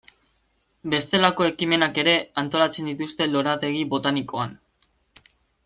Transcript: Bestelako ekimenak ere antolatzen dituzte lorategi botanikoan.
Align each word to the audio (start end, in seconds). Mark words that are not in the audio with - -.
Bestelako 0.93 1.47
ekimenak 1.49 1.99
ere 2.05 2.15
antolatzen 2.43 2.89
dituzte 2.93 3.29
lorategi 3.37 3.87
botanikoan. 3.95 4.59